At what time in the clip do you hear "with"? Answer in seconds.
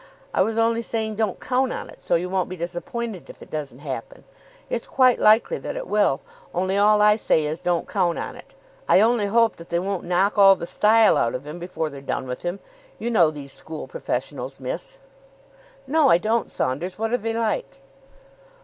12.25-12.41